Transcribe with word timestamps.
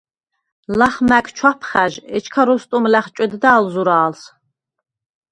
ლახ 0.79 0.95
მა̈გ 1.09 1.27
ჩვაფხა̈ჟ, 1.37 1.95
ეჩქა 2.15 2.41
როსტომ 2.47 2.83
ლა̈ხჭვედდა 2.91 3.49
ალ 3.57 3.65
ზურა̄ლს: 3.73 4.21